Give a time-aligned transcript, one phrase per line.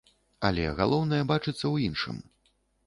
[0.49, 2.17] Але галоўнае бачыцца ў іншым.